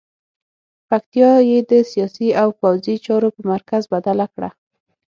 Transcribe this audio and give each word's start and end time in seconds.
پکتیا 0.89 1.31
یې 1.49 1.59
د 1.69 1.71
سیاسي 1.91 2.29
او 2.41 2.49
پوځي 2.59 2.95
چارو 3.05 3.29
په 3.35 3.41
مرکز 3.51 3.83
بدله 3.93 4.25
کړه. 4.33 4.49